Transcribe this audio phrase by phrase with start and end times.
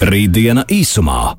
[0.00, 1.34] Rītdiena īsumā.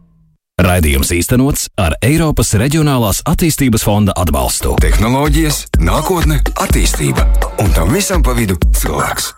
[0.62, 4.76] Raidījums īstenots ar Eiropas Reģionālās attīstības fonda atbalstu.
[4.84, 7.24] Tehnoloģijas, nākotne, attīstība
[7.64, 9.32] un tam visam pa vidu cilvēks.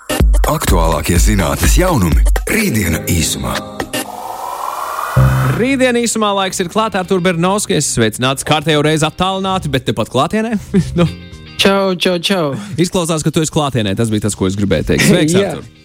[0.51, 2.19] Aktuālākie zinātnes jaunumi-
[2.51, 3.53] Rītdiena īsumā.
[5.55, 7.77] Rītdienas īsumā laiks ir klāts ar Turbernovski.
[7.79, 10.59] Es sveicināts kārtējo reizi attālināti, bet tepat klātienē.
[10.99, 11.07] nu,
[11.55, 12.57] Čau, čau, čau.
[12.75, 13.95] izklausās, ka tu esi klātienē.
[13.95, 15.07] Tas bija tas, ko es gribēju teikt.
[15.07, 15.39] Sveiks.
[15.39, 15.82] Artur!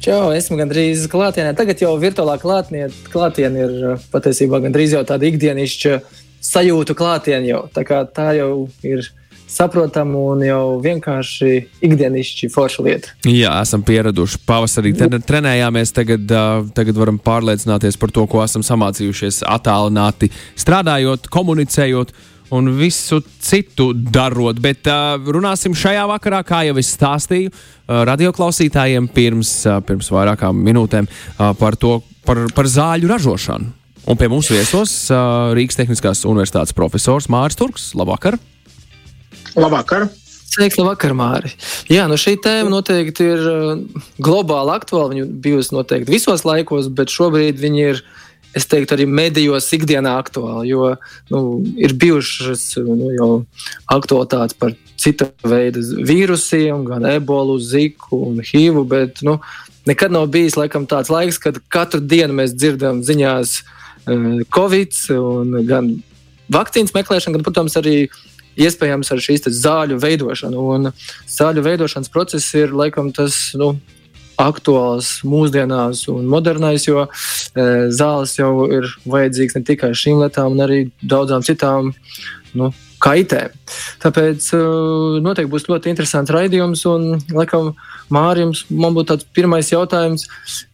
[0.00, 1.52] Čau, esmu gandrīz klātienē.
[1.52, 5.98] Tagad jau virtuālā klātnē, klātienē ir uh, patiesībā gandrīz jau tāda ikdienišķa
[6.40, 7.58] sajūta klātienē.
[7.76, 9.10] Tā, tā jau ir
[9.50, 11.50] saprotama un jau vienkārši
[11.84, 13.12] ikdienišķi forša lieta.
[13.28, 14.40] Jā, esam pieraduši.
[14.48, 20.32] Pavasarī trenējāmies, tagad, uh, tagad varam pārliecināties par to, ko esam samācījušies attālināti,
[20.64, 22.16] strādājot, komunicējot.
[22.50, 29.06] Un visu citu darot, bet uh, runāsim šajā vakarā, kā jau es stāstīju, uh, radioklausītājiem
[29.14, 33.70] pirms, uh, pirms vairākām minūtēm uh, par to, par, par zāļu ražošanu.
[34.10, 37.90] Un pie mums viesos uh, Rīgas Tehniskās Universitātes profesors Mārcis Turks.
[37.94, 38.40] Labvakar!
[39.54, 40.08] Labvakar!
[40.50, 41.52] Sveiks, labvakar, Māri.
[41.86, 45.12] Jā, nu šī tēma noteikti ir uh, globāli aktuāla.
[45.12, 48.02] Viņa bijusi noteikti visos laikos, bet šobrīd viņa ir,
[48.56, 50.64] es teiktu, arī medijos ikdienā aktuāla.
[50.68, 50.94] Jo
[51.30, 51.42] nu,
[51.78, 53.30] ir bijušas nu, jau
[53.90, 59.38] aktualitātes par cita veida vīrusiem, gan ebolu, ziku un hivu, bet nu,
[59.88, 63.76] nekad nav bijis laikam tāds laiks, kad katru dienu mēs dzirdam ziņās uh,
[64.54, 64.96] Covid
[65.68, 65.94] gan
[66.50, 68.08] vakcīnas meklēšanu, gan, protams, arī
[68.60, 70.66] iespējams ar šīs zāļu veidošanu.
[70.74, 70.90] Un
[71.30, 73.74] zāļu veidošanas process ir laikam tas nu,
[74.40, 77.10] aktuāls mūsdienās un modernais, jo e,
[77.94, 81.92] zāles jau ir vajadzīgas ne tikai šīm lietām, bet arī daudzām citām
[82.56, 83.54] nu, kaitēm.
[84.02, 84.60] Tāpēc e,
[85.24, 86.84] noteikti būs ļoti interesants raidījums.
[86.90, 87.72] Un, laikam,
[88.12, 90.26] Mārijams, man būtu tāds pirmais jautājums,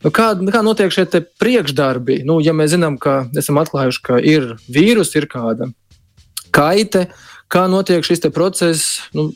[0.05, 1.07] nu, kā, kā notiek šie
[1.43, 2.23] priekšdarbi?
[2.29, 5.71] Nu, ja mēs zinām, ka esam atklājuši, ka ir vīrus, ir kāda
[6.57, 7.07] kaite,
[7.53, 9.31] kā notiek šis process, nu,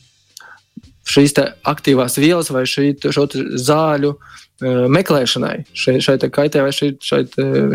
[1.10, 1.36] šīs
[1.68, 3.26] aktīvās vielas vai šī, šo
[3.60, 7.24] zāļu uh, meklēšanai, šai, šai te kaitē vai šai, šai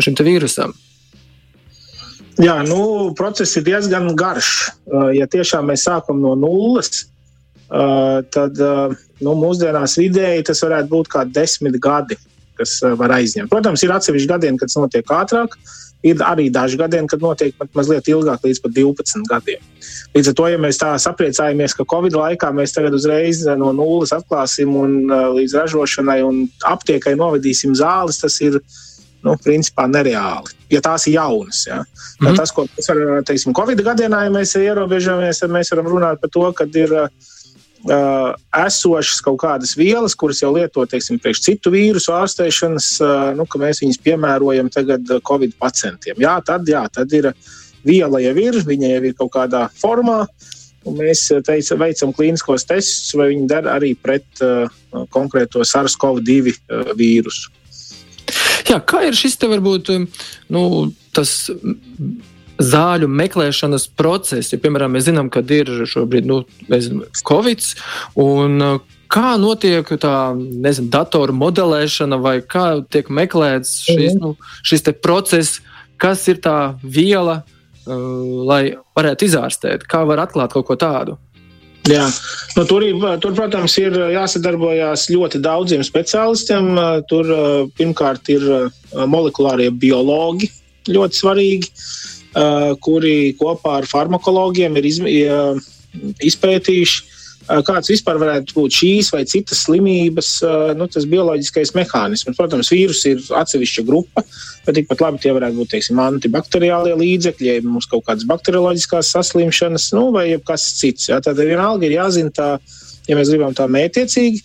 [0.04, 0.74] šim vīrusam.
[2.42, 4.52] Jā, nu, process ir diezgan garš.
[4.84, 7.06] Uh, Ja tiešām mēs sākam no nulles,
[7.70, 8.92] uh, tad uh,
[9.24, 12.18] nu, mūsdienās vidēji tas varētu būt kā desmit gadi,
[12.60, 13.52] kas uh, var aizņemt.
[13.52, 15.56] Protams, ir atsevišķi gadieni, kad tas notiek ātrāk.
[16.06, 19.62] Ir arī daži gadieni, kad notiek mazliet ilgāk, līdz pat 12 gadiem.
[20.14, 24.14] Līdz ar to, ja mēs tā sapriecājamies, ka Covid laikā mēs tagad uzreiz no nulles
[24.14, 28.60] atklāsim un uh, līdz ražošanai un aptiekai novedīsim zāles, tas ir
[29.26, 30.54] nu, principā nereāli.
[30.72, 31.82] Ja tās ir jaunas, ja.
[31.82, 32.36] mm -hmm.
[32.36, 36.30] tas, ko mēs varam, teiksim, Covid gadienā, ja mēs ierobežamies, tad mēs varam runāt par
[36.30, 36.94] to, ka ir
[37.84, 38.32] uh,
[38.64, 43.60] esošas kaut kādas vielas, kuras jau lieto, teiksim, priekš citu vīrusu ārstēšanas, uh, nu, ka
[43.62, 46.20] mēs viņus piemērojam tagad Covid pacientiem.
[46.22, 47.32] Jā, tad, jā, tad ir
[47.86, 50.24] viela jau ir, viņa jau ir kaut kādā formā.
[50.86, 54.70] Mēs teica, veicam klīniskos testus, vai viņi dara arī pret uh,
[55.10, 57.50] konkrēto SARS-CoV-2 uh, vīrusu.
[58.66, 59.92] Jā, kā ir šis te varbūt
[60.50, 60.62] nu,
[61.14, 61.36] tas
[62.62, 64.52] zāļu meklēšanas process?
[64.52, 67.64] Ja, piemēram, mēs zinām, ka ir šobrīd nu, zinām, Covid,
[68.22, 74.34] un uh, kā notiek tā nezinu, datoru modelēšana, vai kā tiek meklēts šis, nu,
[74.66, 75.60] šis process,
[76.00, 77.94] kas ir tā viela, uh,
[78.48, 78.62] lai
[78.96, 81.20] varētu izārstēt, kā var atklāt kaut ko tādu?
[81.86, 82.02] Jā,
[82.56, 82.82] nu, tur,
[83.22, 86.72] tur, protams, ir jāsadarbojas ļoti daudziem speciālistiem.
[87.06, 87.30] Tur
[87.78, 88.42] pirmkārt ir
[89.06, 90.50] molekulārie biologi
[90.90, 91.70] ļoti svarīgi,
[92.84, 94.98] kuri kopā ar farmakologiem ir iz,
[96.30, 97.04] izpētījuši,
[97.46, 100.30] kāds vispār varētu būt šīs vai citas slimības,
[100.78, 102.36] nu, bioloģiskais mehānisms.
[102.36, 104.24] Protams, vīrus ir atsevišķa grupa,
[104.66, 109.92] bet tikpat labi tie varētu būt teiksim, antibakteriālie līdzekļi, ja mums kaut kādas bakterioloģiskās saslimšanas,
[109.94, 111.06] nu, vai kas cits.
[111.12, 111.20] Jā.
[111.22, 112.50] Tad vienalga ir jāzina tā,
[113.06, 114.42] ja mēs gribam tā mētiecīgi,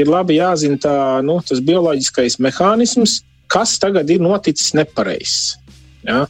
[0.00, 0.96] ir labi jāzina tā,
[1.26, 3.20] nu, tas bioloģiskais mehānisms,
[3.52, 5.54] kas tagad ir noticis nepareizs.
[6.08, 6.24] Ja?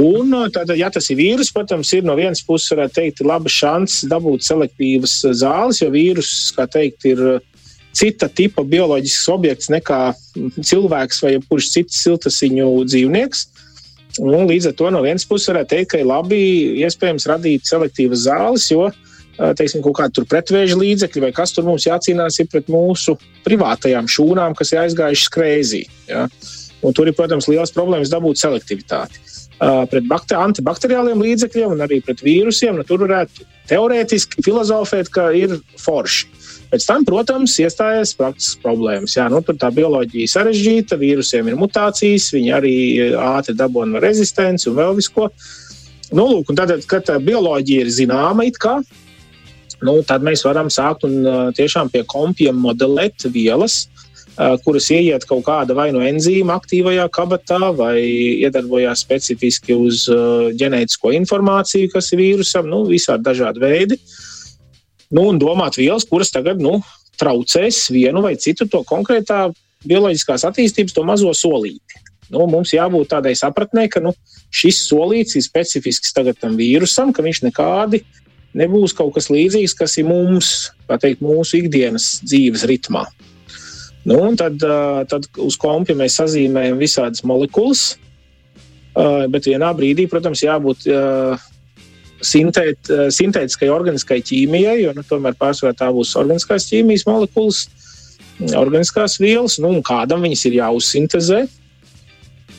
[0.00, 4.08] Un, tad, ja tas ir vīrus, protams, ir no vienas puses, varētu teikt, laba šance
[4.10, 7.22] dabūt selektīvas zāles, jo vīrus, kā teikt, ir
[7.94, 10.00] cita tipa bioloģisks objekts nekā
[10.58, 13.44] cilvēks vai jebkurš cits siltasiņu dzīvnieks.
[14.22, 16.40] Un līdz ar to no vienas puses varētu teikt, ka ir labi
[16.82, 18.88] iespējams radīt selektīvas zāles, jo
[19.34, 23.16] teiksim, kaut kāda pretvēža līdzekļi vai kas tur mums jācīnās pret mūsu
[23.46, 25.82] privātajām šūnām, kas ir aizgājušas krēzī.
[26.10, 26.28] Ja?
[26.84, 29.22] Un tur ir, protams, liels problēmas dabūt selektivitāti.
[29.58, 32.78] Pret bakter, antibakteriāliem līdzekļiem un arī pret vīrusiem.
[32.78, 36.30] Nu, tur varētu teorētiski filozofēt, ka ir forši.
[36.72, 39.14] Pēc tam, protams, iestājas praktiskas problēmas.
[39.14, 42.74] Jā, nu, tur tā bioloģija ir sarežģīta, vīrusiem ir mutācijas, viņi arī
[43.14, 45.28] ātri dabūna rezistenci un vēl visko.
[46.14, 48.80] Nu, lūk, tad, kad bioloģija ir zināma, kā,
[49.86, 53.84] nu, tad mēs varam sākt un tiešām pie kompiem modelēt vielas,
[54.64, 57.98] kuras ieiet kaut kāda vai no nu enzīma aktīvajā kabatā, vai
[58.42, 60.04] iedarbojās specifiski uz
[60.58, 64.00] ģenētisko informāciju, kas ir vīrusam, nu, visādi dažādi veidi.
[65.14, 66.80] Nu, un domāt vielas, kuras tagad nu,
[67.20, 69.46] traucēs vienu vai citu to konkrētā
[69.86, 72.02] bioloģiskās attīstības, to mazo solīti.
[72.32, 74.14] Nu, mums jābūt tādai sapratnē, ka nu,
[74.54, 78.02] šis solīts ir specifisks tagad tam vīrusam, ka viņš nekādi
[78.58, 80.50] nebūs kaut kas līdzīgs, kas ir mums,
[80.88, 83.04] teikt, mūsu ikdienas dzīves ritmā.
[84.04, 84.60] Nu, tad,
[85.08, 87.94] tad uz kompja mēs sazīmējam visādas molekulas,
[89.32, 90.84] bet vienā brīdī, protams, jābūt
[92.24, 97.64] sintēt, sintētiskai organiskai ķīmijai, jo nu, tomēr pārsvarā tā būs organiskās ķīmijas molekulas,
[98.60, 101.44] organiskās vielas, nu, un kādam viņas ir jāuzsintezē.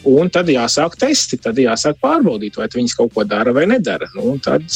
[0.05, 4.05] Un tad jāsāk testi, tad jāsāk pārbaudīt, vai viņas kaut ko dara vai nedara.
[4.13, 4.67] Nu, tad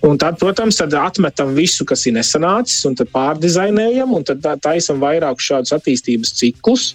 [0.00, 5.42] Un tad, protams, tad atmetam visu, kas ir nesanācis, un pārdizainējam, un tad taisam vairāk
[5.44, 6.94] šādus attīstības ciklus.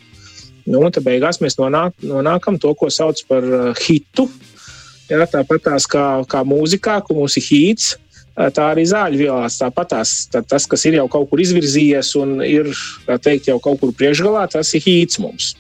[0.66, 4.26] Nu, un tad beigās mēs nonāk, nonākam to, ko sauc par uh, hitu.
[5.06, 7.92] Jā, tāpat tās kā, kā mūzikā, kur mums ir hīts,
[8.34, 9.60] tā arī zāļu vielās.
[9.62, 12.72] Tāpat tās, tā, tas, kas ir jau kaut kur izvirzījies un ir
[13.22, 15.54] teikt, jau kaut kur priekšgalā, tas ir hīts mums.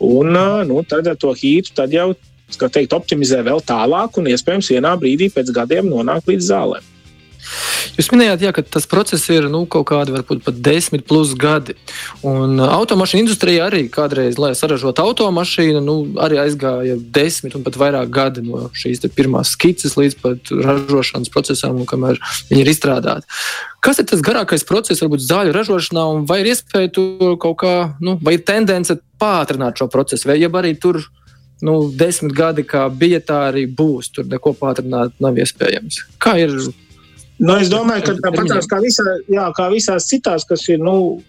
[0.00, 0.32] Un
[0.64, 2.14] nu, tad ar to hītu jau
[2.58, 6.88] teikt, optimizē vēl tālāk un iespējams vienā brīdī pēc gadiem nonāk līdz zālēm.
[7.96, 11.74] Jūs minējāt, jā, ka tas process ir nu, kaut kādi varbūt pat desmit plus gadi.
[12.26, 17.78] Un uh, automašīnu industrijā arī kādreiz, lai saražotu automašīnu, nu, arī aizgāja desmit un pat
[17.80, 22.20] vairāk gadi no šīs pirmās skices līdz pat ražošanas procesam, un kamēr
[22.50, 23.28] viņi ir izstrādāti.
[23.84, 27.74] Kas ir tas garākais process, varbūt zāļu ražošanā, vai ir iespēja tur kaut kā,
[28.04, 31.02] nu, vai ir tendence pātrināt šo procesu, vai arī tur
[31.66, 34.10] nu, desmit gadi, kā bija, tā arī būs.
[34.14, 36.04] Tur neko pātrināt nav iespējams.
[36.22, 36.54] Kā ir?
[37.40, 41.22] Nu, es domāju, ka tāpat kā, visā, jā, kā visās citās, kas ir nu,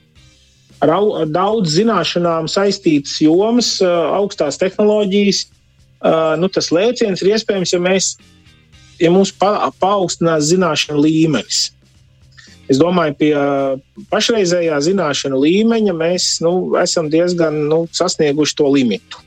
[0.84, 0.94] ar
[1.30, 5.46] daudz zināšanām saistītas jomas, augstās tehnoloģijas,
[6.42, 8.16] nu, tas lēciens ir iespējams, ja, mēs,
[9.00, 11.70] ja mums pa, paaugstinās zināšanu līmenis.
[12.72, 13.32] Es domāju, pie
[14.12, 19.20] pašreizējā zināšanu līmeņa mēs nu, esam diezgan nu, sasnieguši to limitu.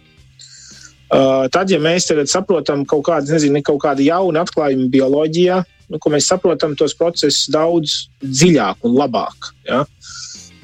[1.13, 5.59] Uh, tad, ja mēs tagad saprotam kaut kādu, nezinu, kaut kādu jaunu atklājumu bioloģijā,
[5.93, 9.51] nu, ko mēs saprotam tos procesus daudz dziļāk un labāk.
[9.69, 9.83] Ja?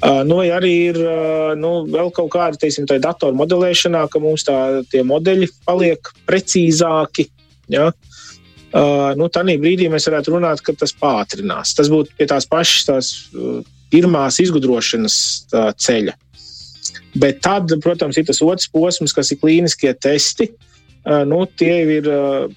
[0.01, 4.47] Uh, nu, ja arī ir uh, nu, vēl kaut kāda, teiksim, datoru modelēšanā, ka mums
[4.47, 4.57] tā,
[4.89, 7.29] tie modeļi paliek precīzāki.
[7.71, 7.91] Ja?
[8.71, 11.73] Nu, Tādā brīdī mēs varētu runāt, ka tas pātrinās.
[11.75, 13.09] Tas būtu pie tās pašas tās,
[13.91, 15.17] pirmās izgudrošanas
[15.51, 16.15] tā, ceļa.
[17.19, 20.51] Bet tad, protams, ir tas otrs posms, kas ir klīniskie testi.
[21.01, 22.07] Nu, tie ir,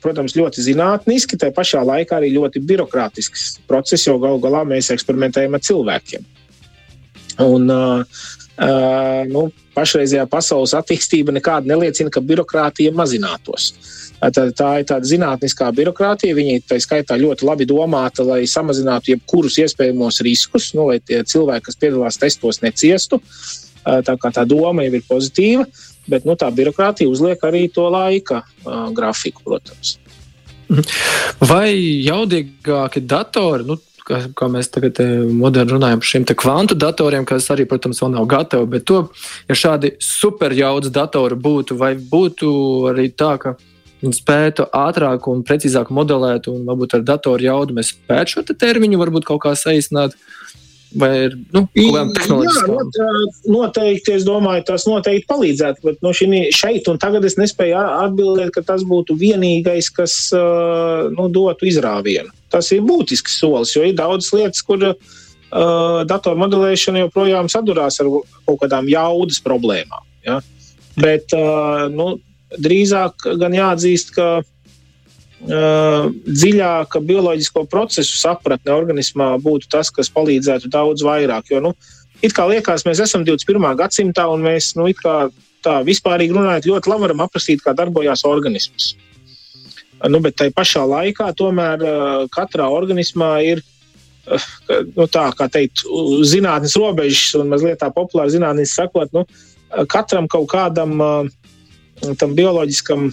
[0.05, 5.57] protams, ļoti zinātniski, tā pašā laikā arī ļoti birokrātisks process, jo galu galā mēs eksperimentējam
[5.57, 6.27] ar cilvēkiem.
[7.43, 7.73] Un,
[9.33, 13.73] nu, pašreizējā pasaules attīstība nekāda neliecina, ka birokrātija mazinātos.
[14.21, 16.37] Tā, tā ir tāda zinātniskā birokrātija.
[16.37, 21.67] Viņa tā skaitā ļoti labi domāta, lai samazinātu jebkurus iespējamos riskus, nu, lai tie cilvēki,
[21.67, 23.21] kas piedalās testos, neciestu.
[23.85, 25.67] Tā kā tā doma jau ir pozitīva,
[26.09, 29.99] bet nu, tā birokrātija uzliek arī to laika uh, grafiku, protams.
[30.71, 30.87] Mhm.
[31.45, 31.69] Vai
[32.07, 33.77] jaudīgāki datori, nu,
[34.07, 35.01] kā, kā mēs tagad
[35.33, 39.05] moderni runājam par šiem kvantu datoriem, kas arī, protams, vēl nav gatavi, bet to,
[39.49, 42.51] ja šādi superjaudas datori būtu, vai būtu
[42.93, 43.57] arī tā, ka
[44.05, 48.57] viņi spētu ātrāk un precīzāk modelēt, un varbūt ar datoru jaudu mēs spētu šo te
[48.59, 50.17] termiņu varbūt kaut kā saīsināt.
[50.95, 53.09] Vai ir nu, kaut kāda tehnoloģiska?
[53.51, 55.83] Noteikti, es domāju, tas noteikti palīdzētu.
[55.89, 60.17] Bet no šī, šeit un tagad es nespēju atbildēt, ka tas būtu vienīgais, kas
[61.17, 62.31] nu, dotu izrāvienu.
[62.55, 64.95] Tas ir būtisks solis, jo ir daudz lietas, kur uh,
[66.07, 68.11] datormodelēšana joprojām sadurās ar
[68.47, 70.07] kaut kādām jaudas problēmām.
[70.27, 70.41] Ja?
[70.95, 71.35] Bet
[71.91, 72.13] nu,
[72.55, 74.29] drīzāk gan jāatzīst, ka
[75.45, 81.51] dziļāka bioloģisko procesu sapratne organismā būtu tas, kas palīdzētu daudz vairāk.
[81.53, 81.75] Jo, nu,
[82.25, 83.67] it kā liekas, mēs esam 21.
[83.77, 84.89] gadsimtā un mēs, nu,
[85.65, 88.95] tā vispārīgi runājot, ļoti labi varam aprakstīt, kā darbojas organisms.
[90.09, 94.49] Nu, bet tai pašā laikā tomēr uh, katrā organismā ir uh,
[94.97, 95.85] nu, tā, kā teikt,
[96.29, 99.25] zinātnes robežas un mazliet tā populāri zinātnīs sakot, nu,
[99.91, 101.01] katram kaut kādam
[102.21, 103.09] tam bioloģiskam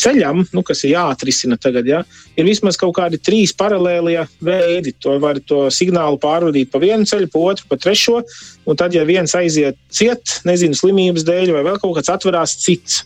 [0.00, 2.00] ceļam, nu, kas ir jāatrisina tagad, ja,
[2.38, 4.94] ir vismaz kaut kādi trīs paralēlie veidi.
[5.04, 8.22] To var to signālu pārvadīt pa vienu ceļu, pa otru, pa trešo.
[8.68, 13.04] Un tad, ja viens aiziet ciet, nezinu, slimības dēļ vai vēl kaut kāds atverās cits,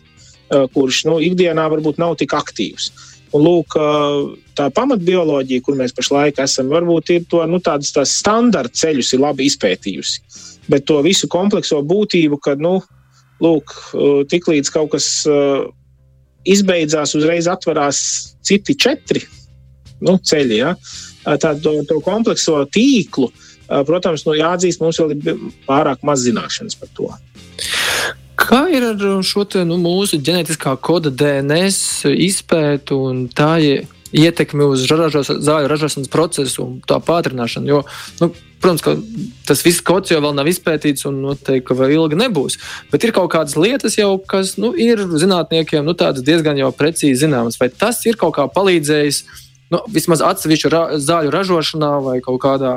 [0.49, 2.93] kurš nu, ikdienā varbūt nav tik aktīvs.
[3.35, 3.75] Un, lūk,
[4.55, 9.49] tā pamatbioloģija, kur mēs pašlaik esam, varbūt ir to nu, tādas, tās standarta ceļus labi
[9.51, 10.21] izpētījusi.
[10.71, 12.77] Bet to visu komplekso būtību, kad nu,
[13.43, 13.75] lūk,
[14.31, 15.09] tiklīdz kaut kas
[16.45, 17.99] izbeidzās, uzreiz atverās
[18.45, 19.25] citi četri
[20.05, 20.59] nu, ceļi.
[20.59, 20.75] Ja?
[21.25, 23.31] Tādu to, komplekso tīklu,
[23.89, 27.11] protams, nu, jāatzīst, mums vēl ir pārāk maz zināšanas par to.
[28.45, 33.55] Kā ir ar šo te, nu, mūsu ģenētiskā koda DNS izpētu un tā
[34.15, 37.71] ietekmi uz ražos, zāļu ražošanas procesu un tā pātrināšanu?
[37.71, 37.81] Jo,
[38.21, 38.33] nu,
[38.65, 38.97] protams, ka
[39.49, 42.59] tas viss kods jau vēl nav izpētīts un noteikti, vēl ilgi nebūs.
[42.93, 47.61] Bet ir kaut kādas lietas, jau, kas nu, ir zinātniekiem nu, diezgan precīzi zināmas.
[47.61, 49.25] Vai tas ir kaut kā palīdzējis?
[49.75, 52.75] nu, vismaz atsevišķu ra zāļu ražošanā vai kaut kādā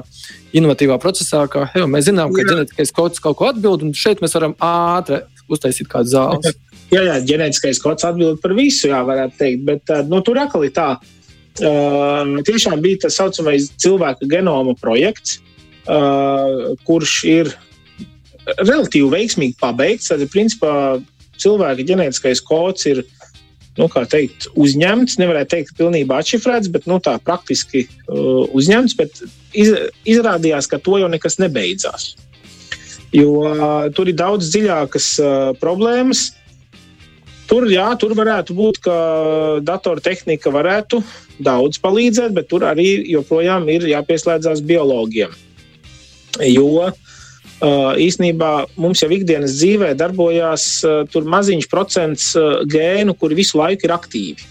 [0.58, 4.36] inovatīvā procesā, ka hei, mēs zinām, ka ģenētiskais kods kaut ko atbild, un šeit mēs
[4.38, 6.53] varam ātri uztaisīt kādu zāli.
[6.96, 10.74] jā, jā, ģenētiskais kods atbild par visu, jā, varētu teikt, bet nu, tur atkal ir
[10.75, 10.94] tā.
[11.58, 15.39] Uh, tiešām bija tas saucamais cilvēka genoma projekts,
[15.88, 17.53] kurš ir
[18.56, 20.12] relatīvi veiksmīgi pabeigts.
[20.12, 20.72] Tad, principā,
[21.41, 23.03] cilvēka ģenētiskais kods ir
[23.77, 25.20] nu, teikt, uzņemts.
[25.22, 28.98] Nevarētu teikt, ka pilnībā atšifrēts, bet nu, tā praktiski uh, uzņemts.
[28.98, 29.22] Bet
[29.53, 29.74] iz,
[30.08, 32.15] izrādījās, ka to jau nekas nebeidzās.
[33.15, 36.32] Jo uh, tur ir daudz dziļākas uh, problēmas.
[37.48, 38.96] Tur, jā, tur varētu būt, ka
[39.63, 41.00] datortehnika varētu
[41.39, 45.32] daudz palīdzēt, bet tur arī joprojām ir jāpieslēdzas biologiem.
[46.43, 46.91] Jo
[47.98, 50.67] īsnībā mums jau ikdienas dzīvē darbojās
[51.10, 52.27] tur maziņš procents
[52.69, 54.46] gēnu, kuri visu laiku ir aktīvi.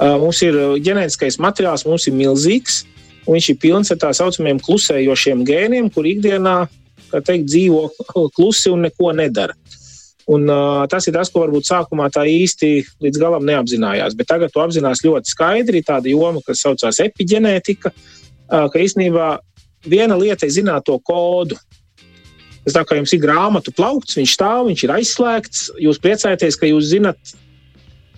[0.00, 2.80] Mums ir ģenētiskais materiāls, mums ir milzīgs,
[3.28, 6.56] un viņš ir pilns ar tā saucamiem klusējošiem gēniem, kur ikdienā
[7.18, 7.90] teikt, dzīvo
[8.34, 9.54] klusi un neko nedara.
[10.30, 12.68] Un, uh, tas ir tas, ko varbūt sākumā tā īsti
[13.02, 14.14] līdz galam neapzinājās.
[14.18, 15.82] Bet tagad to apzinās ļoti skaidri.
[15.86, 19.30] Tāda joma, kas saucās epigenētika, uh, ka īstenībā
[19.86, 21.58] viena lieta ir zināt to kodu.
[22.64, 25.62] Tas tā kā jums ir grāmatu plaukts, viņš stāv, viņš ir aizslēgts.
[25.80, 27.32] Jūs priecājaties, ka jūs zinat,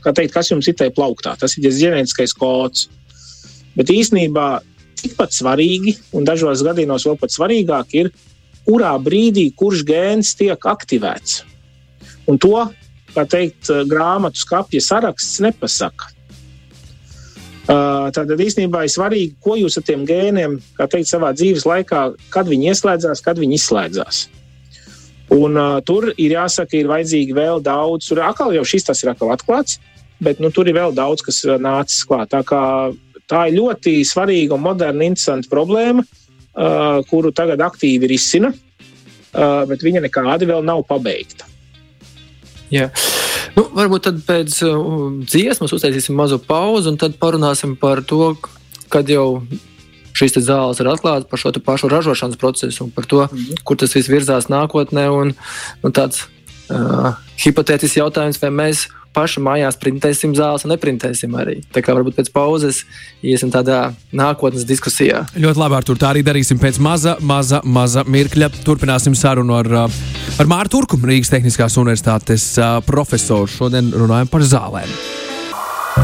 [0.02, 1.36] teikt, kas jums ir tajā plauktā.
[1.38, 2.88] Tas ir ģenētiskais kods.
[3.78, 4.48] Bet īstenībā
[5.02, 8.10] tikpat svarīgi, un dažos gadījumos vēl pat svarīgāk, ir,
[8.66, 11.42] kurā brīdī kurš gēns tiek aktivēts.
[12.30, 12.58] Un to,
[13.14, 16.11] kā teikt, grāmatu skapja saraksts nepasaka.
[17.72, 22.02] Tātad īstenībā ir svarīgi, ko jūs ar tiem gēniem, kā teikt, savā dzīves laikā,
[22.34, 24.26] kad viņi ieslēdzās, kad viņi izslēdzās.
[25.32, 28.10] Un, uh, tur ir jāsaka, ir vajadzīgi vēl daudz.
[28.10, 29.78] Tur atkal jau šis tas ir atklāts,
[30.20, 32.32] bet nu, tur ir vēl daudz, kas nācis klāt.
[32.34, 32.62] Tā, kā,
[33.30, 39.86] tā ir ļoti svarīga un moderna, interesanta problēma, uh, kuru tagad aktīvi risina, uh, bet
[39.86, 41.48] viņa nekādi vēl nav pabeigta.
[42.72, 42.90] Jā.
[43.56, 44.78] Nu, varbūt tad pēc uh,
[45.26, 48.32] dziesmas uztaisīsim mazu pauzi un tad parunāsim par to,
[48.92, 49.42] kad jau
[50.16, 53.62] šīs zāles ir atklātas, par šo pašu ražošanas procesu un par to, mm.
[53.64, 55.08] kur tas viss virzās nākotnē.
[55.12, 55.34] Un,
[55.84, 56.26] un tāds
[56.72, 61.58] uh, hipotētisks jautājums, vai mēs paši mājās printēsim zāles un neprintēsim arī.
[61.74, 62.82] Tā kā varbūt pēc pauzes
[63.20, 65.26] iesim tādā nākotnes diskusijā.
[65.36, 68.48] Ļoti labi, Artur, tā arī darīsim pēc maza, maza, maza mirkļa.
[68.64, 69.72] Turpināsim sarunu ar,
[70.40, 72.46] ar Mārtu Turku, Rīgas Tehniskās Universitātes
[72.88, 73.50] profesoru.
[73.50, 74.94] Šodien runājam par zālēm.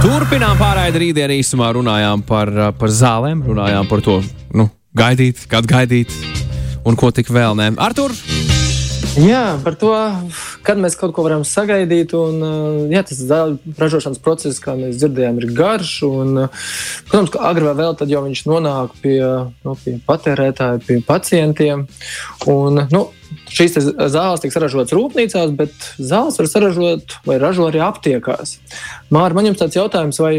[0.03, 4.21] Turpinām pārraidi rītdien īsumā runājām par, par zālēm, runājām par to,
[4.55, 6.13] nu, gaidīt, kad gaidīt
[6.87, 7.73] un ko tik vēl nē.
[7.81, 8.15] Artur!
[9.19, 9.91] Jā, par to,
[10.63, 12.13] kad mēs kaut ko varam sagaidīt.
[12.15, 13.25] Un, jā, tas
[13.81, 15.95] ražošanas process, kā mēs dzirdējām, ir garš.
[16.07, 16.45] Un,
[17.09, 19.19] protams, ka agrāk vai vēl tad jau viņš nonāk pie,
[19.67, 21.87] nu, pie patērētāja, pie pacientiem.
[22.53, 23.03] Un, nu,
[23.53, 23.77] šīs
[24.13, 28.59] zāles tiek saražotas rūpnīcās, bet zāles var saražot vai ražo arī aptiekās.
[29.15, 30.35] Mārķis, man jums tāds jautājums, vai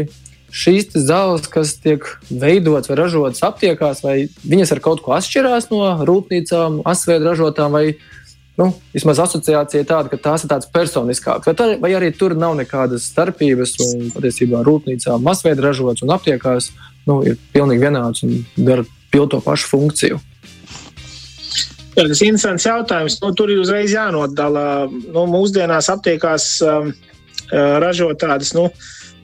[0.50, 5.84] šīs zāles, kas tiek veidotas vai ražotas aptiekās, vai viņas ar kaut ko atšķirās no
[6.08, 7.78] rūpnīcām, asvēju ražotām?
[8.60, 11.48] nu, vismaz asociācija ir tāda, ka tās ir tādas personiskākas.
[11.48, 16.72] Vai, tā, vai arī tur nav nekādas starpības, un patiesībā rūpnīcā masveida ražots un aptiekās
[17.08, 20.20] nu, ir pilnīgi vienāds un dara to pašu funkciju.
[21.96, 23.18] Jā, tas ir interesants jautājums.
[23.22, 24.86] Nu, tur ir uzreiz jānodala.
[24.90, 28.68] Nu, mūsdienās aptiekās um, uh, ražot tādas nu,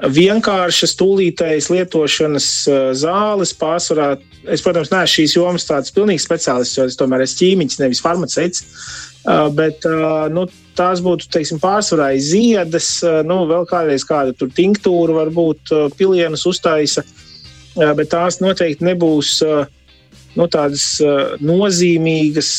[0.02, 3.54] vienkāršas, tūlītējas lietošanas uh, zāles.
[3.56, 4.16] Pārsvarā,
[4.50, 8.66] es, protams, neesmu šīs jomas tāds pilnīgs speciālists, jo es tomēr esmu ķīmiķis, nevis farmaceits.
[9.26, 12.90] Uh, bet uh, nu, tās būtu teiksim, pārsvarā ziedas,
[13.26, 17.00] nu, vēl kādreiz kāda tur tinktūra, varbūt pilienus uztaisa,
[17.96, 19.38] bet tās noteikti nebūs
[20.36, 20.84] nu, tādas
[21.40, 22.50] nozīmīgas,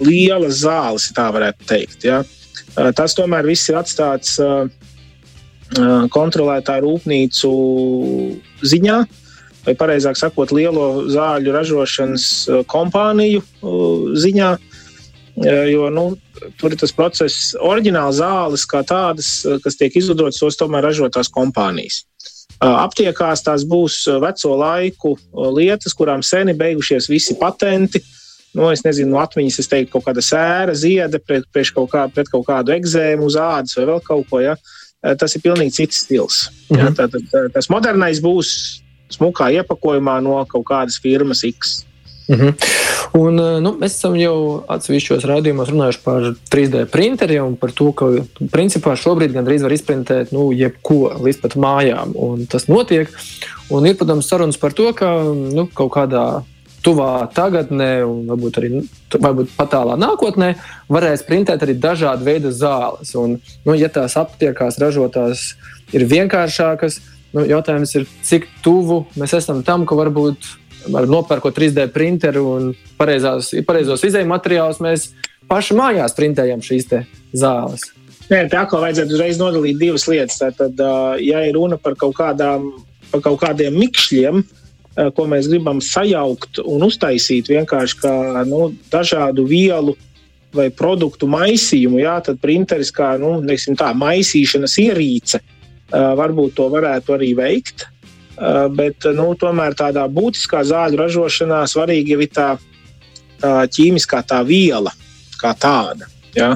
[0.00, 2.04] lielas zāles, tā varētu teikt.
[2.08, 2.22] Ja.
[2.96, 4.38] Tas tomēr viss ir atstāts
[6.14, 7.50] kontrolētā rūpnīcu
[8.64, 8.98] ziņā.
[9.66, 12.24] Vai pareizāk sakot, lielo zāļu ražošanas
[12.70, 13.42] kompāniju
[14.16, 14.52] ziņā,
[15.68, 16.04] jo nu,
[16.56, 21.28] tur ir tas process, oriģināli zāles kā tādas, kas tiek izgudrotas, tos tomēr ražo tās
[21.34, 22.06] kompānijas.
[22.58, 25.12] Aptiekās tās būs veco laiku
[25.54, 28.02] lietas, kurām seni beigušies visi patenti.
[28.56, 32.06] Nu, es nezinu, no atmiņas es teiktu, kaut kāda sēra, zieda pret, pret, kaut, kā,
[32.10, 34.40] pret kaut kādu eksēmu uz ādas vai vēl kaut ko.
[34.42, 34.56] Ja?
[35.20, 36.40] Tas ir pilnīgi cits stils.
[36.72, 36.80] Mhm.
[36.80, 36.90] Ja?
[36.96, 38.50] Tā, tā, tas modernais būs
[39.14, 41.82] smukā iepakojumā no kaut kādas firmas X.
[42.28, 42.54] -hmm.
[43.18, 48.10] Un, nu, mēs esam jau atsevišķos raidījumos runājuši par 3D printeriem un par to, ka
[48.52, 52.12] principā šobrīd gandrīz var izprintēt nu, jebko līdz pat mājām.
[52.14, 53.08] Un tas notiek.
[53.70, 56.42] Un ir, protams, sarunas par to, ka nu, kaut kādā
[56.84, 58.70] tuvā tagadnē, un varbūt arī
[59.12, 60.52] varbūt pat tālā nākotnē,
[60.92, 63.14] varēs printēt arī dažādu veidu zāles.
[63.18, 65.54] Un, nu, ja tās aptiekās ražotās
[65.96, 67.00] ir vienkāršākas,
[67.34, 70.52] nu, jautājums ir, cik tuvu mēs esam tam, ka varbūt
[70.96, 75.10] ar nopērkot 3D printeru un pareizās, pareizos izējuma materiālus, mēs
[75.50, 76.88] paši mājās printējam šīs
[77.36, 77.88] zāles.
[78.28, 80.40] Nē, tā kā vajadzētu uzreiz nodalīt divas lietas.
[80.58, 80.80] Tad,
[81.24, 82.70] ja ir runa par kaut, kādām,
[83.12, 84.42] par kaut kādiem mikšļiem,
[85.16, 88.14] ko mēs gribam sajaukt un uztaisīt vienkārši kā
[88.48, 89.94] nu, dažādu vielu
[90.54, 93.36] vai produktu maisījumu, jā, tad printeris kā nu,
[93.78, 95.40] tā, maisīšanas ierīce
[95.92, 97.86] varbūt to varētu arī veikt.
[98.38, 102.52] Eh, bet nu, tomēr tādā būtiskā zāļu ražošanā svarīgi ir tā,
[103.42, 104.92] tā ķīmiskā tā viela
[105.40, 106.06] kā tāda.
[106.36, 106.52] Ja?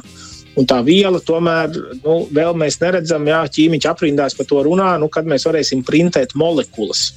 [0.54, 1.74] Un tā viela tomēr
[2.04, 6.36] nu, vēl mēs neredzam, ja ķīmiķi aprindās par to runā, nu, kad mēs varēsim printēt
[6.38, 7.08] molekulas.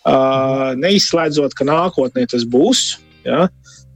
[0.00, 3.48] Uh, neizslēdzot, ka nākotnē tas būs, ja?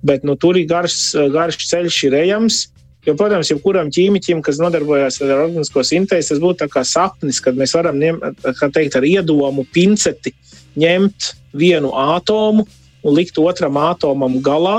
[0.04, 2.58] bet nu, tur ir garš, garš ceļš, ir ejams.
[3.04, 7.74] Jo, protams, jebkuram ķīmiķim, kas nodarbojas ar organisko sintēzi, tas būtu kā sapnis, kad mēs
[7.76, 10.32] varam ņemt, teikt, ar iedomu pinceti
[10.80, 12.64] ņemt vienu atomu
[13.04, 14.78] un likt otram atomam galā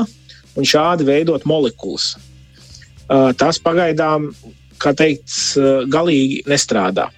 [0.57, 2.15] un šādi veidot molekulas.
[3.37, 4.31] Tas pagaidām,
[4.81, 5.29] kā teikt,
[5.93, 7.11] galīgi nestrādā.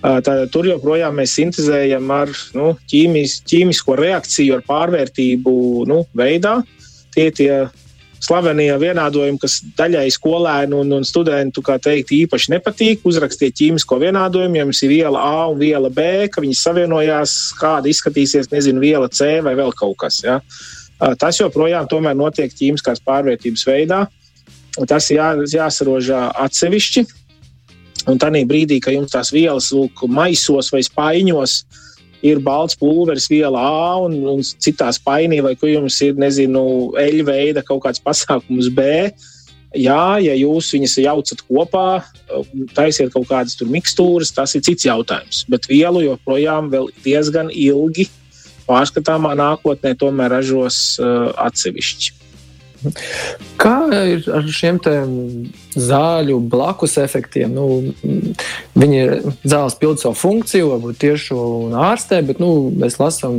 [0.00, 5.52] Tātad tur joprojām mēs sintēzējam ar nu, ķīmis, ķīmisko reakciju, ar pārvērtību
[5.90, 6.60] nu, veidā.
[7.16, 7.50] Tie tie
[8.22, 13.04] slavenie vienādojumi, kas daļai skolēnu un, un studentu teikt, īpaši nepatīk.
[13.08, 17.90] Uzrakstiet ķīmisko vienādojumu, ja jums ir viela A un viela B, ka viņas savienojās, kāda
[17.92, 20.22] izskatīsies, nezinu, viela C vai vēl kaut kas.
[20.24, 20.40] Ja?
[21.20, 24.06] Tas joprojām notiek ķīmiskās pārvērtības veidā.
[24.88, 27.06] Tas jā, jāsarožā atsevišķi.
[28.06, 31.85] Un tādā brīdī, kad jums tās vielas lūk, maisos vai spaiņos, uh,
[32.24, 36.62] ir balts pulveris, viela A un, un citā spainī, vai kur jums ir, nezinu,
[37.00, 38.86] eļļa veida kaut kāds pasākums B.
[39.76, 41.86] Jā, ja jūs viņus jaucat kopā,
[42.76, 45.42] taisiet kaut kādas tur mikstūras, tas ir cits jautājums.
[45.52, 46.70] Bet vielu joprojām
[47.04, 48.08] diezgan ilgi
[48.66, 52.14] pārskatāmā nākotnē tomēr ražos uh, atsevišķi.
[53.60, 53.74] Kā
[54.06, 54.78] ir ar šiem
[55.76, 57.54] zāļu blakus efektiem?
[57.56, 57.66] Nu,
[58.76, 59.14] viņi ir
[59.48, 63.38] zāles pilda savu funkciju, varbūt tieši un ārstē, bet nu, mēs lasām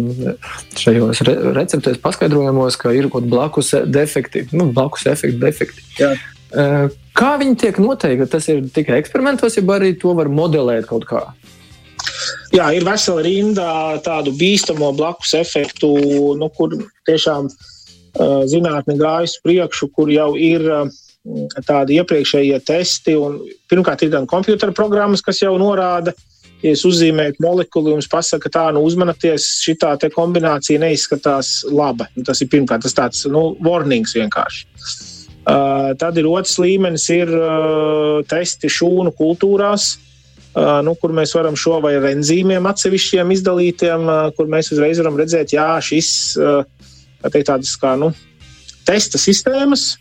[0.78, 5.86] šajos re receptēs paskaidrojumos, ka ir kaut kādi blakus defekti, nu, blakus efekti, defekti.
[6.02, 6.13] Jā.
[7.17, 8.30] Kā viņi tiek noteikti?
[8.32, 11.23] Tas ir tikai eksperimentos, ja arī to var modelēt kaut kā.
[12.56, 13.69] Jā, ir vesela rinda
[14.06, 15.89] tādu bīstamo blakus efektu,
[16.39, 17.76] nu, kur tiešām Eh,
[18.49, 20.95] zinātne gājusi priekšu, kur jau ir eh,
[21.67, 23.17] tādi iepriekšējie testi.
[23.69, 26.13] Pirmkārt, ir gan kompjutera programmas, kas jau norāda,
[26.63, 29.77] ja jūs uzzīmējat molekulu, jums pasaka, tā, nu, uzmanieties, šī
[30.15, 32.10] kombinācija neizskatās laba.
[32.15, 34.65] Nu, tas ir pirmkārt, tas tāds nu, warnings vienkārši.
[35.47, 41.56] Uh, tad ir otrs līmenis, ir uh, testi šūnu kultūrās, uh, nu, kur mēs varam
[41.56, 46.10] šo vai ar enzīmiem atsevišķiem izdalītiem, uh, kur mēs uzreiz varam redzēt, jā, šis
[46.41, 46.65] uh,
[47.25, 48.12] teikt, tādas kā nu,
[48.88, 49.95] testa sistēmas,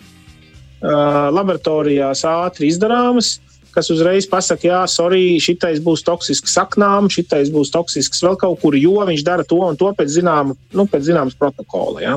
[1.37, 3.38] laboratorijās ātri izdarāmas,
[3.76, 8.76] kas uzreiz pasakā, jā, sorry, šitais būs toksisks saknām, šitais būs toksisks vēl kaut kur,
[8.79, 12.05] jo viņš dara to un to pēc, zināma, nu, pēc zināmas protokola.
[12.05, 12.14] Ja.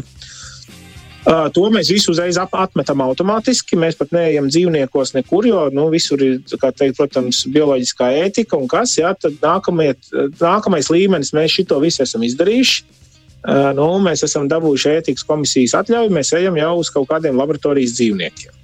[1.19, 3.75] Uh, to mēs visu uzreiz atmetam automātiski.
[3.77, 8.95] Mēs pat neejam dzīvniekos nekur, jo nu, visur ir, teikt, protams, bioloģiskā ētika un kas.
[8.97, 9.91] Jā, tad nākamie,
[10.39, 12.98] nākamais līmenis mēs šito visu esam izdarījuši.
[13.47, 18.55] Nu, mēs esam dabūjuši ētikas komisijas atļauju, mēs ejam jau uz kaut kādiem laboratorijas dzīvniekiem.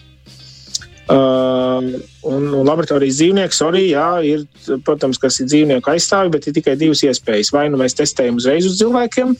[1.06, 4.46] Uh, un, un laboratorijas dzīvnieks arī, jā, ir,
[4.88, 7.54] protams, kas ir dzīvnieku aizstāvi, bet ir tikai divas iespējas.
[7.54, 9.36] Vai nu mēs testējam uzreiz uz cilvēkiem,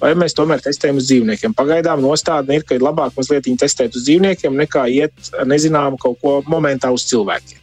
[0.00, 1.54] vai mēs tomēr testējam uz dzīvniekiem.
[1.58, 6.38] Pagaidām nostādne ir, ka ir labāk mazliet testēt uz dzīvniekiem, nekā iet nezināmu kaut ko
[6.48, 7.60] momentā uz cilvēkiem.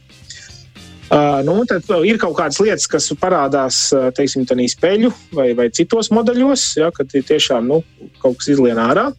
[1.46, 3.86] Nu, tad ir kaut kādas lietas, kas parādās
[4.18, 7.82] teiksim, spēļu vai, vai citos modeļos, ja, kad ir tiešām nu,
[8.24, 9.12] kaut kas izlien ārā.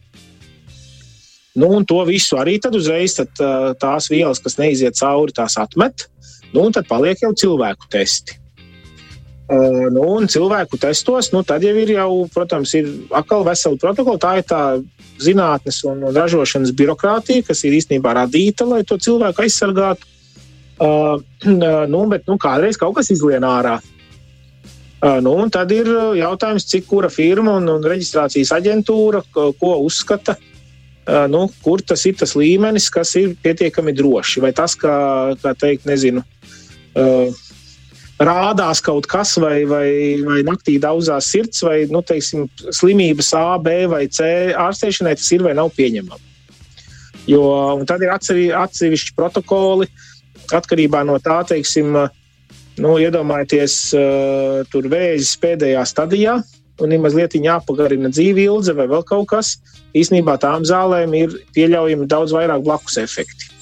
[1.54, 3.30] Nu, un to visu arī tad uzreiz tad,
[3.78, 6.08] tās vielas, kas neiziet cauri, tās atmet.
[6.54, 8.40] Nu, tad paliek jau cilvēku testi.
[9.44, 14.20] Uh, nu, un cilvēku testos, nu, tad jau ir, jau, protams, ir atkal vesela protokola.
[14.22, 14.60] Tā ir tā
[15.20, 20.08] zinātnes un ražošanas birokrātija, kas ir īstenībā radīta, lai to cilvēku aizsargātu.
[20.78, 21.20] Uh,
[21.92, 23.78] nu, bet nu, kādreiz kaut kas izlien ārā.
[25.04, 30.38] Uh, nu, tad ir jautājums, cik kura firma un, un reģistrācijas aģentūra ko, ko uzskata
[30.38, 34.42] uh, nu, kur tas ir tas līmenis, kas ir pietiekami droši.
[34.44, 34.96] Vai tas, kā,
[35.42, 36.24] kā teikt, nezinu,
[38.20, 39.88] rādās kaut kas, vai, vai,
[40.24, 45.44] vai naktī daudzās sirds, vai nu, teiksim, slimības A, B vai C ārstēšanai tas ir
[45.46, 46.32] vai nav pieņemami.
[47.26, 47.44] Jo
[47.88, 49.88] tad ir atsevišķi protokoli
[50.52, 51.96] atkarībā no tā, teiksim,
[52.82, 53.78] nu, iedomājieties,
[54.72, 56.38] tur vēzis pēdējā stadijā,
[56.82, 59.56] un ir mazliet jāpagarina dzīve ilga vai vēl kaut kas,
[59.94, 63.52] īsnībā tām zālēm ir pieļaujami daudz vairāk blakus efekti.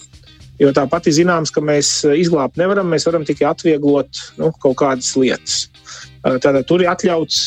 [0.61, 5.11] Jo tāpat ir zināms, ka mēs izglābt nevaram, mēs varam tikai atvieglot nu, kaut kādas
[5.19, 5.67] lietas.
[6.23, 7.39] Tātad tur ir atļauts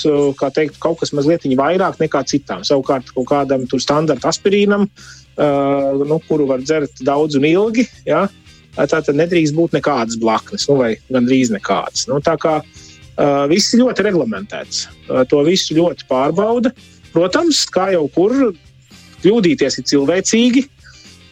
[0.58, 2.66] teikt, kaut kas mazliet vairāk nekā citām.
[2.68, 4.90] Savukārt, kaut kādam standarta aspirīnam,
[5.38, 8.26] nu, kuru var dzert daudz un ilgi, ja,
[8.76, 12.08] tātad nedrīkst būt nekādas blaknes, nu, vai gandrīz nekādas.
[12.12, 12.60] Nu, tā kā
[13.16, 14.88] Uh, viss ir ļoti reglamentēts.
[15.08, 16.74] Uh, to visu ļoti pārbauda.
[17.14, 18.34] Protams, kā jau kur
[19.24, 20.66] kļūdīties ir cilvēcīgi.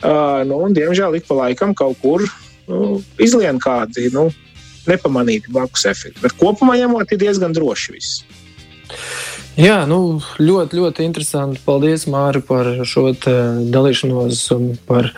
[0.04, 2.24] Uh, nu, un, diemžēl ik pa laikam kaut kur
[2.72, 4.30] nu, izlien kādi nu,
[4.88, 6.24] nepamanīti blakus efekti.
[6.24, 8.24] Bet kopumā ņemot, ir diezgan droši viss.
[9.54, 11.60] Jā, nu, ļoti, ļoti interesanti.
[11.62, 15.12] Paldies, Māri, par šo dalīšanos un par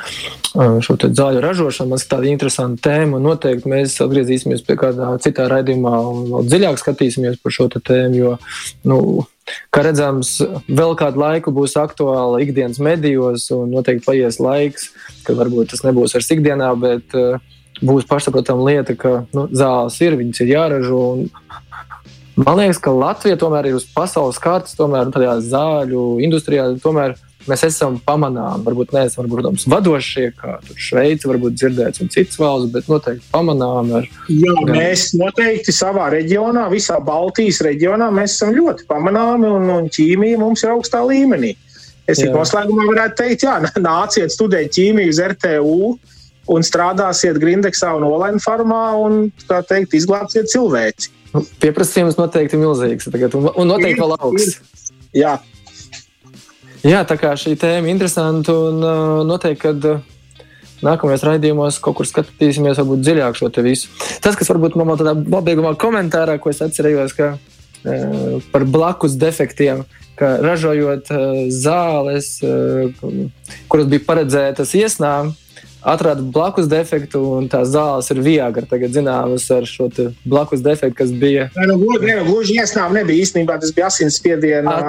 [0.83, 1.93] šo zāļu ražošanu.
[1.93, 3.21] Man tāda interesanta tēma.
[3.23, 8.19] Noteikti mēs atgriezīsimies pie kādā citā raidījumā un vēl dziļāk skatīsimies par šo tēmu.
[8.19, 8.35] Jo,
[8.83, 8.99] nu,
[9.71, 10.35] kā redzams,
[10.67, 14.89] vēl kādu laiku būs aktuāla ikdienas medijos, un noteikti paies laiks,
[15.23, 17.15] kad varbūt tas nebūs vairs ikdienā, bet
[17.83, 21.01] būs pašsaprotama lieta, ka nu, zāles ir, viņas ir jāražo.
[21.15, 21.25] Un,
[22.35, 26.65] Man liekas, ka Latvija tomēr ir uz pasaules kartes, tomēr tādā zāļu industrijā.
[26.83, 27.13] Tomēr
[27.47, 28.65] mēs esam pamanāmi.
[28.65, 34.01] Varbūt neesam varbūt, protams, vadošie, kā Šveice, varbūt dzirdēts, un citas valsts, bet noteikti pamanāmi.
[34.01, 34.73] Ar, Jā, gan...
[34.75, 40.65] mēs noteikti savā reģionā, visā Baltijas reģionā, mēs esam ļoti pamanāmi, un, un ķīmija mums
[40.65, 41.53] ir augstā līmenī.
[42.05, 43.57] Es tikai noslēgumā varētu teikt, jā,
[43.89, 45.79] nāciet studēt ķīmiju uz RTU
[46.51, 51.13] un strādāsiet Grindeksā un Olaņa farmā un, kā teikt, izglābsiet cilvēci.
[51.35, 54.81] Nu, pieprasījums noteikti milzīgs tagad, un, un noteikti vēl augsts.
[55.15, 55.35] Jā.
[56.85, 60.03] Jā, tā kā šī tēma ir interesanta un uh, noteikti, kad uh,
[60.85, 63.91] nākamajos raidījumos kaut kur skatīsimies, varbūt dziļāk šo visu.
[64.23, 69.83] Tas, kas varbūt man tādā pabeigumā komentārā, ko es atcerējos, ka uh, par blakus defektiem,
[70.19, 72.93] ka ražojot uh, zāles, uh,
[73.71, 75.33] kuras bija paredzētas iesnām,
[75.85, 79.89] atrada blakus defektu, un tās zāles ir viegli tagad zināmas ar šo
[80.25, 81.49] blakus defektu, kas bija.
[81.55, 84.79] Nē, nu, gluži, ne, gluži iesnām nebija īstenībā, tas bija asinsspiediena.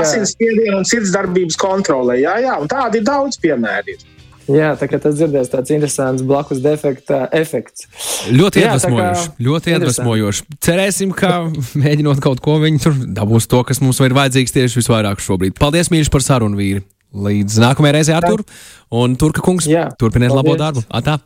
[0.00, 2.18] Asinsspiediena un sirdsdarbības kontrole.
[2.22, 3.98] Jā, jā, un tādi ir daudz piemēri.
[4.44, 7.86] Jā, tā kā tas dzirdēs tāds interesants blakus defekta efekts.
[8.28, 9.28] Ļoti iedvesmojoši.
[9.30, 10.48] Jā, ļoti iedvesmojoši.
[10.64, 11.46] Cerēsim, ka
[11.80, 15.56] mēģinot kaut ko, viņi tur dabūs to, kas mums ir vajadzīgs tieši visvairāk šobrīd.
[15.60, 16.84] Paldies, mīļš, par sarunu vīri!
[17.14, 18.42] Līdz nākamajai reizei, Artur.
[18.90, 20.42] Un Turka kungs, Jā, turpiniet paldies.
[20.42, 20.82] labo darbu.
[20.90, 21.18] Atā.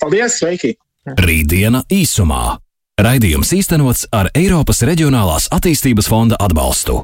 [0.00, 0.74] Paldies, sveiki!
[1.16, 2.58] Rītdiena īsumā.
[3.00, 6.98] Raidījums īstenots ar Eiropas Reģionālās attīstības fonda atbalstu.